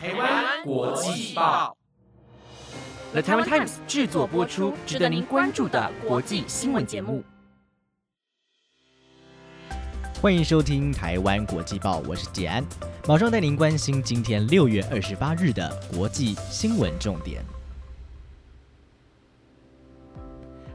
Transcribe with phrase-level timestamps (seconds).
[0.00, 1.76] 台湾国际报
[3.10, 7.24] ，The Taiwan Times 制作播出，值得您关注的国际新闻节目。
[10.22, 12.64] 欢迎收听台湾国际报，我是杰安，
[13.08, 17.42] 马上带您关心今天六月二十八日的国际新闻重点。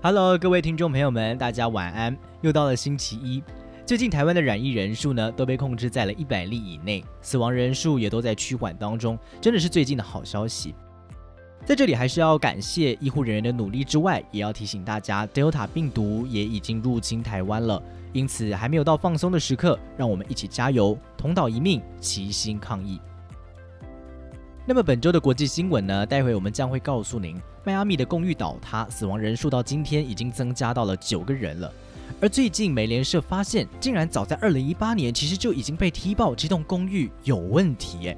[0.02, 2.18] Hello，各位听众朋友们，大家晚安！
[2.42, 3.42] 又到了星期一。
[3.86, 10.74] 最近台湾的染疫人数呢，都被控制在了一百例以内，死亡人数也都在趋缓当中，真的是最近的好消息。
[11.66, 23.02] 在这里还是要感谢医护人员的努力之外，也要提醒大家，Delta 病毒也已经入侵台湾了，因此还没有到放松的时刻，让我们一起加油，同岛一命，齐心抗疫。
[24.66, 26.06] 那么本周的国际新闻呢？
[26.06, 31.70] 待会我们将会告诉您，迈阿密的公寓倒塌，死亡人数到今天已经增加到了九个人了。
[32.22, 38.18] 而最近美联社发现，竟然早在二零一八年，其实就已经被踢爆这栋公寓有问题耶。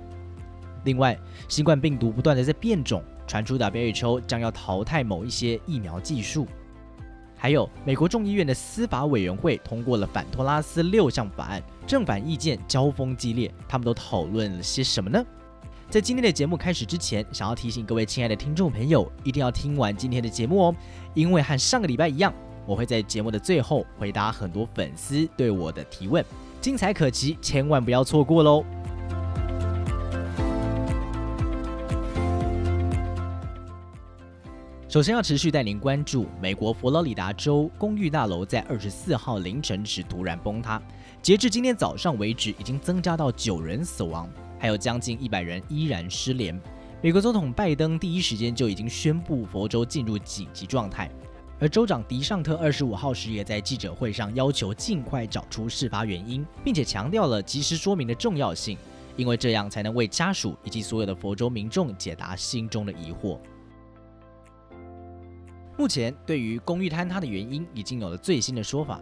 [0.84, 1.18] 另外，
[1.48, 6.48] 新冠病毒不断的在变种，传出 WHO 将要淘汰某一些疫苗技术。
[7.36, 15.24] 还有，美国众议院的司法委员会通过了反托拉斯六项法案，正反意见交锋激烈，他们都讨论了些什么呢？
[15.90, 20.76] 在今天的节目开始之前，想要提醒各位亲爱的听众朋友，一定要听完今天的节目哦，
[21.14, 22.34] 因为和上个礼拜一样，
[22.66, 26.24] 我会在节目的最后回答很多粉丝对我的提问，
[26.60, 28.64] 精彩可期，千万不要错过喽！
[34.88, 40.82] 首先要持续带您关注美国佛罗里达州公寓大楼在二十四号凌晨时突然崩塌，
[41.22, 44.30] 截至今天早上为止，已经增加到九人死亡。
[44.58, 46.60] 还有将近一百人依然失联。
[47.02, 51.12] 美国总统拜登第一时间就已经宣布佛州进入紧急状态，
[51.60, 58.78] 而州长迪尚特二十五号时也在记者会上要求尽快找出事发原因，并且强调了及时说明的重要性，
[59.16, 63.40] 因为这样才能为家属以及所有的佛州民众解答心中的疑惑。
[65.78, 69.02] 目前对于公寓坍塌的原因已经有了最新的说法。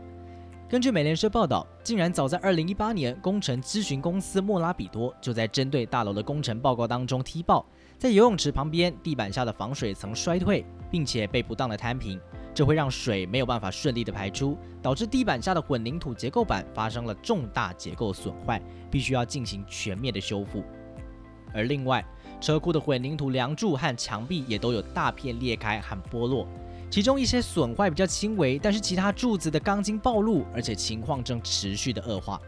[0.69, 7.63] 根据美联社报道，竟然早在2018年，工程咨询公司莫拉比多就在针对大楼的工程报告当中踢爆，
[7.97, 12.19] 在游泳池旁边地板下的防水层衰退，并且被不当的摊平，
[12.53, 20.63] 这会让水没有办法顺利的排出，导致地板下的混凝土结构板发生了重大结构损坏，必须要进行全面的修复。
[21.53, 22.03] 而另外，
[22.39, 26.47] 车库的混凝土梁柱和墙壁也都有大片裂开和剥落。
[26.89, 32.39] 其中一些损坏比较轻微，但是其他柱子的钢筋暴露，而且情况正持续的恶化。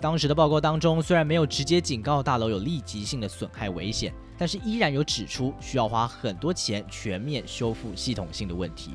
[0.00, 8.94] 当时的报告当中虽然没有直接警告大楼有立即性的损害危险，但是依然有指出需要花很多钱全面修复系统性的问题。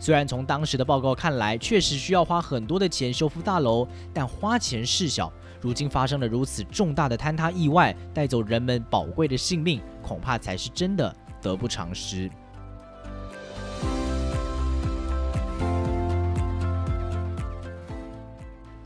[0.00, 12.30] 虽然从当时的报告看来确实需要花很多的钱修复大楼，但花钱事小，如今发生了如此重大的坍塌意外，带走人们宝贵的性命，恐怕才是真的得不偿失。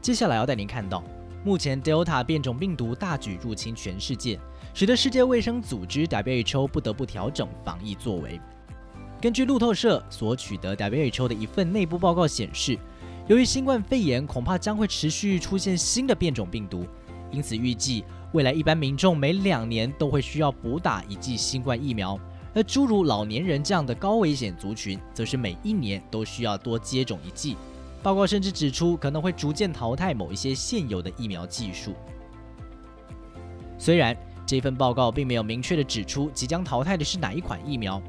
[0.00, 1.04] 接下来要带您看到，
[1.44, 4.40] 目前 Delta 变种病毒大举入侵全世界，
[4.72, 8.40] 使得世界卫生组织 WHO 不得不调整防疫作为。
[9.22, 12.76] 根据路透社所取得 WHO 的一份内部报告显示，
[13.28, 16.84] 由于新冠肺炎恐怕将会持续出现新的变种病毒，
[17.30, 22.18] 因此预计未来一般民众每两年都会需要补打一剂新冠疫苗，
[22.52, 27.56] 而诸如老年人这样的高危险族群，则是每一年都需要多接种一剂。
[28.02, 31.94] 报告甚至指出，可能会逐渐淘汰某一些现有的疫苗技术。
[33.78, 38.02] 虽然这份报告并没有明确的指出即将淘汰的是哪一款疫苗，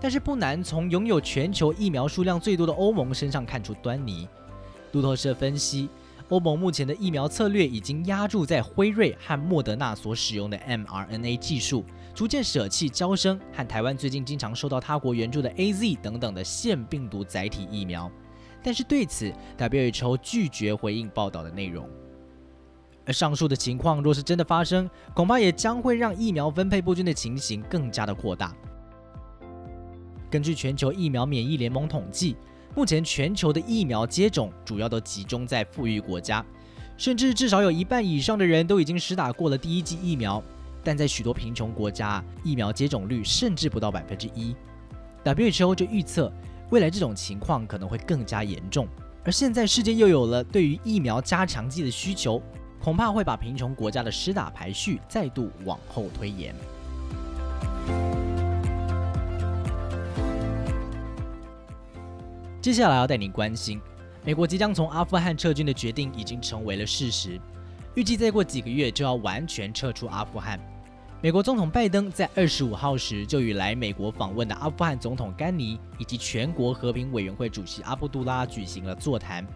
[0.00, 4.26] 但是不难从拥有全球疫苗数量最多的欧盟身上看出端倪。
[4.92, 5.88] 路透社分析，
[6.30, 11.84] 欧盟目前的疫苗策略已经压注在辉瑞和莫德纳所使用的 mRNA 技术，
[12.14, 18.10] 逐渐舍弃交生和台湾最近经常受到他国援助的 AZ 等等的腺病毒载体疫苗。
[18.62, 21.88] 但是对此，WHO 拒绝回应报道的内容。
[23.06, 28.54] 而上述的情况若是真的发生，恐怕也将会让疫苗分配不均的情形更加的扩大。
[30.30, 32.36] 根据全球疫苗免疫联盟统计，
[32.74, 36.44] 目前全球的疫苗接种主要都集中在富裕国家，
[36.96, 40.42] 甚至至少有一半以上的人都已经施打过了第一剂疫苗。
[40.82, 44.54] 但在许多贫穷国家，疫苗接种率甚至不到百分之一。
[45.24, 46.32] WHO 就预测。
[46.70, 48.86] 未来这种情况可能会更加严重，
[49.24, 52.40] 而现在世界又有了对于疫苗加强剂的需求，
[52.80, 56.54] 恐怕会把贫穷国家的施打排序再度往后推延。
[62.60, 63.80] 接下来要带您关心，
[64.22, 67.40] 美国即将从阿富汗撤军的决定已经成为了事实，
[67.94, 70.60] 预计再过几个月就要完全撤出阿富汗。
[71.22, 79.46] 美国总统拜登在二十五号时就与来美国访问的阿富汗总统甘尼以及全国和平委员会主席阿卜杜拉举行了座谈。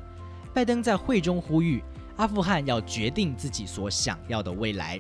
[0.55, 1.85] 拜登在会中呼吁
[2.17, 4.99] 阿富汗要决定自己所想要的未来，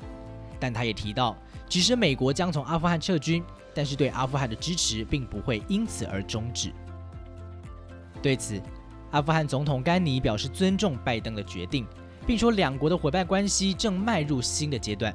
[0.60, 1.34] 但他也提到，
[1.70, 3.42] 即使美国将从阿富汗撤军，
[3.72, 6.70] 但是对阿富汗的支持并不会因此而终止。
[8.24, 8.58] 对此，
[9.10, 11.86] 阿富汗总统甘尼表示尊重拜登的决定，
[12.26, 15.14] 并说两国的伙伴关系正迈入新的阶段。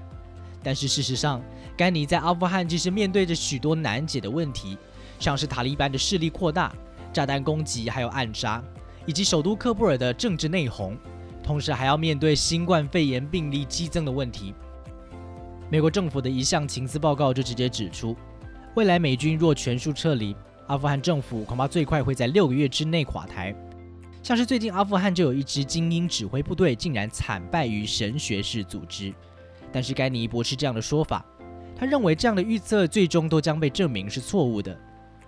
[0.62, 1.42] 但是事实上，
[1.76, 4.78] 甘尼在阿富汗其实面对着许多难解的问题，
[5.18, 6.72] 像是塔利班的势力扩大、
[7.12, 8.64] 炸弹攻击，还有暗杀，
[9.08, 10.96] 以及首都喀布尔的政治内讧，
[11.42, 14.54] 同时还要面对新冠肺炎病例激增的问题。
[15.72, 18.16] 美国政府的一项情资报告就直接指出，
[18.76, 20.36] 未来美军若全数撤离，
[20.70, 23.54] 阿富汗政府恐怕最快会在六个月之内垮台。
[24.22, 29.12] 像是最近阿富汗就有一支精英指挥部队竟然惨败于神学式组织。
[29.72, 31.26] 但是该尼博士这样的说法，
[31.76, 34.78] 他认为这样的预测最终都将被证明是错误的。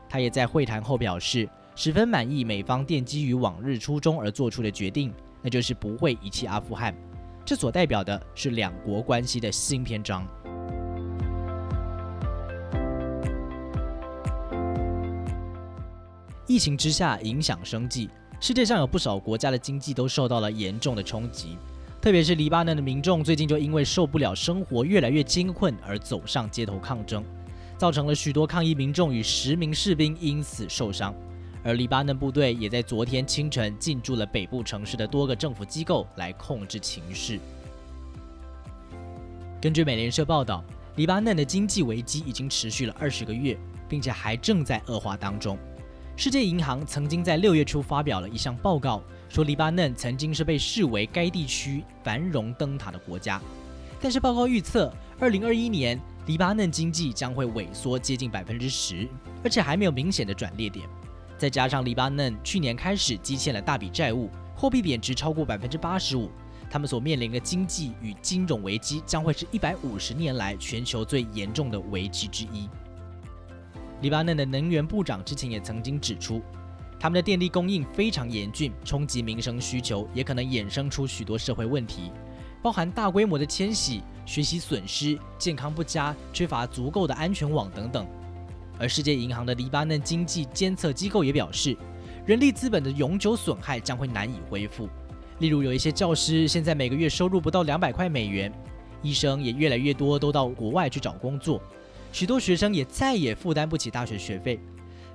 [0.08, 5.12] 他也在会谈后表示，十分满意美方奠基于往日初衷而做出的决定，
[5.42, 6.96] 那就是不会遗弃阿富汗。
[7.44, 10.28] 这所代表的是两国关系的新篇章。
[16.52, 18.10] 疫情之下影响生计，
[18.42, 21.58] 世界上有不少国家的经济都受到了严重的冲击。
[22.02, 27.24] 特别是黎巴嫩的民众最近就因为受不了生活越来越艰困而走上街头抗争，
[27.78, 31.16] 造成了许多抗议民众与十名士兵因此受伤。
[31.64, 37.40] 而黎巴嫩部队也在昨天清晨进驻了北部城市的多个政府机构来控制情势。
[39.62, 40.62] 根据美联社报道，
[40.98, 43.58] 黎巴嫩的经济危机已经持续了二十个月，
[43.88, 45.58] 并且还正在恶化当中。
[46.24, 53.42] 世界银行曾经在六月初发表了一项报告，说黎巴嫩曾经是被视为该地区繁荣灯塔的国家，
[54.00, 59.10] 但是报告预测，二零二一年黎巴嫩经济将会萎缩接近百分之十，
[59.44, 60.88] 而且还没有明显的转捩点。
[61.40, 66.30] 再加上黎巴嫩去年开始积欠了大笔债务，货币贬值超过百分之八十五，
[66.70, 72.70] 他们所面临的经济与金融危机将会是一百五十年来全球最严重的危机之一。
[74.02, 76.42] 黎巴嫩的能源部长之前也曾经指出，
[77.00, 82.12] 他们的电力供应非常严峻，冲击民生需求，也可能衍生出许多社会问题，
[82.64, 88.08] 包含大规模的迁徙、学习损失、健康不佳、缺乏足够的安全网等等。
[88.80, 91.78] 而世界银行的黎巴嫩经济监测机构也表示，
[92.26, 94.90] 人力资本的永久损害将会难以恢复。
[95.38, 98.52] 例如，有一些教师现在每个月收入不到两百块美元，
[99.04, 101.62] 医生也越来越多都到国外去找工作。
[102.12, 104.60] 许多学生也再也负担不起大学学费，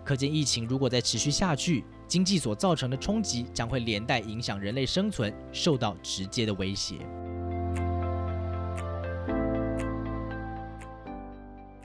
[0.02, 6.96] 可见疫情如果再持续下去，经济所造成的冲击将会连带影响人类生存，受到直接的威胁。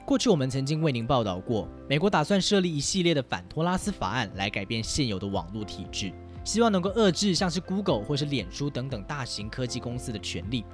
[0.06, 6.12] 过去我们曾经为您报道过，美国打算设立一系列的反托拉斯法案来改变现有的网络体制，
[6.44, 10.64] 希望能够遏制像是 Google 或是脸书等等大型科技公司的权利。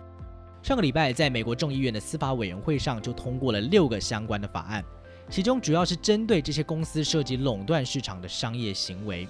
[0.63, 4.85] 上个礼拜，在美国众议院的司法委员会上就通过了六个相关的法案，
[5.31, 9.27] 其中主要是针对这些公司涉及垄断市场的商业行为，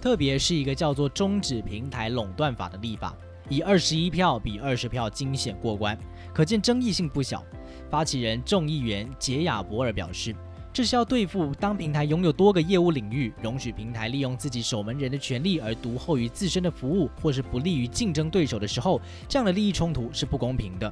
[0.00, 3.14] 特别是一个叫做“终止平台垄断法”的立法，
[3.48, 5.98] 以二十一票比二十票惊险过关，
[6.32, 7.44] 可见争议性不小。
[7.90, 10.34] 发起人众议员杰亚博尔表示。
[10.72, 18.98] 这是要对付当平台拥有多个业务领域，容许平台利用自己守门人的权利而独厚于自身的服务，或是不利于竞争对手的时候，
[19.28, 20.90] 这样的利益冲突是不公平的。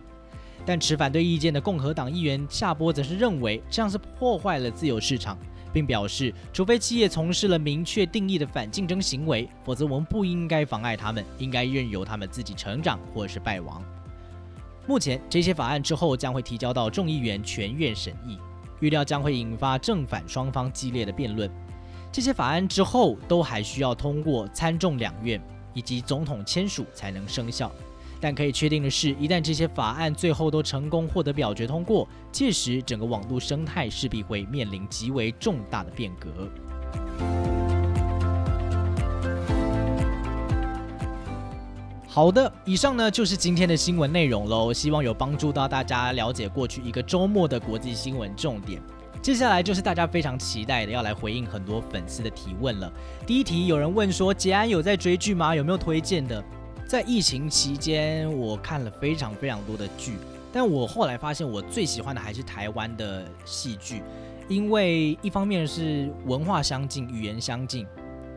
[0.67, 5.39] 但持反对意见的共和党议员夏波则是认为这样是破坏了自由市场，
[5.73, 13.83] 并表示，除非企业从事了明确定义的反竞争行为，否则我们不应该妨碍他们，应该任由他们自己成长或是败亡。
[14.87, 18.39] 目前这些法案之后将会提交到众议员全院审议。
[18.81, 21.51] 预料将会引发正反双方激烈的辩论。
[22.13, 25.41] 这些法案之后都还需要通过参众两院
[25.73, 27.71] 以及总统签署才能生效。
[28.23, 37.50] 但可以确定的是，一旦这些法案最后都成功获得表决通过，届时整个网络生态势必会面临极为重大的变革。
[42.13, 48.83] 好的，以上呢就是今天的新闻内容喽，希望有帮助到大家了解过去一个周末的国际新闻重点。
[49.23, 52.93] 接下来就是大家非常期待的，要来回应很多粉丝的提问了。
[53.25, 55.55] 第一题，有人问说，杰安有在追剧吗？
[55.55, 56.43] 有没有推荐的？
[56.85, 60.17] 在疫情期间，我看了非常非常多的剧，
[60.53, 64.03] 但我后来发现，我最喜欢的还是台湾的戏剧，
[64.49, 67.87] 因为一方面是文化相近，语言相近。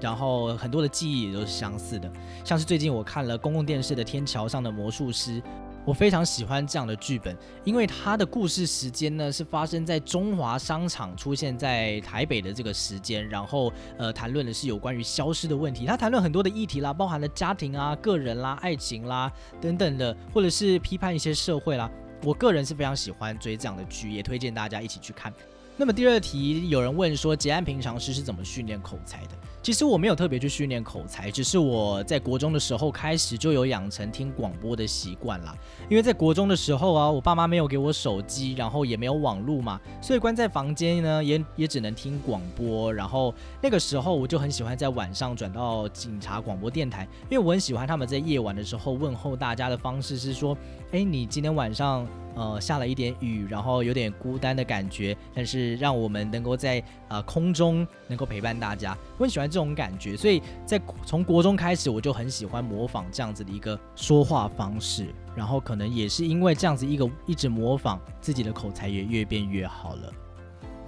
[0.03, 2.11] 然后很多的记忆也都是相似的，
[2.43, 5.39] 像是最近我看了公共电视的《天桥上的魔术师》，
[5.85, 7.33] 我非常喜欢这样的剧本，
[7.63, 15.85] 因为它的故事时间呢是发生在中华商场出现在台北的这个时间，然后呃谈论的是有关于消失的问题。
[15.85, 19.31] 它谈论很多的议题啦，包含了家庭啊、个人啦、爱情啦
[19.61, 21.89] 等等的，或者是批判一些社会啦。
[22.25, 25.33] 我个人是非常喜欢追这样的剧，也推荐大家一起去看。
[25.75, 29.29] 那么第二题，有人问说，杰安平常时是怎么训练口才的？
[29.63, 35.55] 其实我没有特别去训练口才，只是我在国中的时候开始就有养成听广播的习惯啦。
[35.89, 42.93] 因为在国中的时候啊，我爸妈没有给我手机，然后也没有网络嘛，所以关在房间呢，也也只能听广播。
[42.93, 50.55] 然后那个时候我就很喜欢在晚上转到警察广播电台，因为我很喜欢他们在夜晚的时候问候大家的方式是说，
[50.91, 52.07] 哎，你今天晚上。
[52.35, 70.13] 呃，下了一点雨，然后有点孤单的感觉，但是让我们能够在呃空中能够陪伴大家，我很喜欢这种感觉，所以在从国中开始，我就很喜欢模仿这样子的一个说话方式，然后可能也是因为这样子一个一直模仿，自己的口才也越变越好了。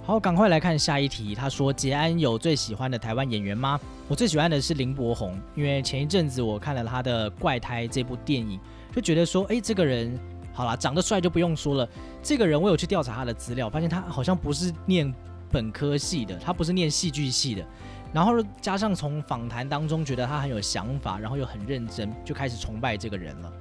[0.02, 1.34] 好，赶快来看下一题。
[1.34, 8.60] 他说：“杰安有最喜欢的台湾演员吗？”我最喜欢的是林柏宏，因为前一阵子我看了他的《怪胎》这部电影，
[8.94, 10.16] 就觉得说，哎，这个人。
[10.56, 11.86] 好啦，长得帅就不用说了。
[12.22, 15.14] 这个人我有去调查他的资料，发现他好像不是念
[15.52, 17.62] 本科系的，他不是念戏剧系的。
[18.10, 23.52] 然后加上从访谈当中觉得他很有想法，然后又很认真，就开始崇拜这个人了。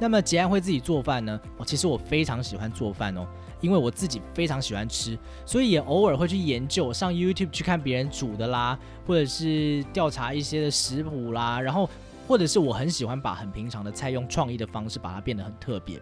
[0.00, 1.38] 那么杰安会自己做饭呢？
[1.58, 3.26] 哦，其实我非常喜欢做饭哦，
[3.60, 11.88] 因为我自己非常喜欢吃，所以也偶尔会去研究，上 YouTube 去看别人煮的啦，或者是调查一些的食谱啦，然后
[12.26, 16.00] 或者是我很喜欢把很平常的菜用创意的方式把它变得很特别。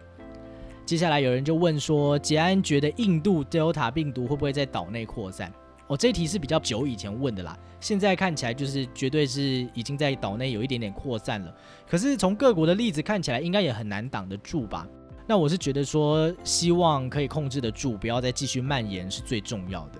[0.85, 5.51] 接下来有人就问说，杰安觉得印度 Delta 病毒会不会在岛内扩散？
[5.87, 9.41] 哦，这题是比较久以前问的啦，现在看起来就是绝对是
[9.73, 11.53] 已经在岛内有一点点扩散了。
[11.87, 14.87] 可是从各国的例子看起来，应该也很难挡得住吧？
[15.27, 19.99] 那我是觉得说，希望可以控制得住，不要再继续蔓延是最重要的。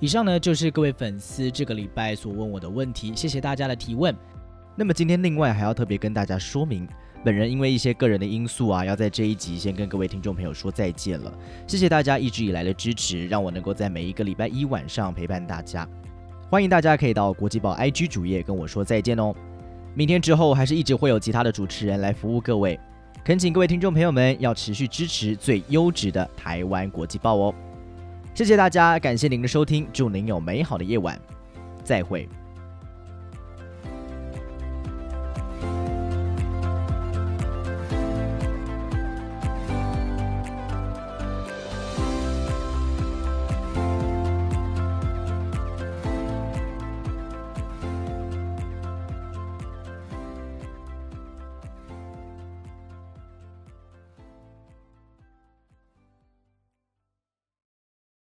[0.00, 4.14] 以上呢就是各位粉丝这个礼拜所问我的问题，谢谢大家的提问。
[4.76, 6.88] 那么今天另外还要特别跟大家说明。
[7.24, 11.32] 本人因为一些个人的因素啊，要在这一集先跟各位听众朋友说再见了。
[11.66, 15.86] 谢谢大家一直以来的支持，让我能够在每一个礼拜一晚上陪伴大家。
[16.48, 19.34] 欢迎大家可以到国际报 IG 主页跟我说再见哦。
[19.94, 22.78] 明天之后还是一直会有其他的主持人来服务各位，
[23.24, 27.54] 恳请各位听众朋友们要持续支持最优质的台湾国际报哦。
[28.32, 31.20] 谢谢大家，感谢您的收听，祝您有美好的夜晚，
[31.82, 32.28] 再会。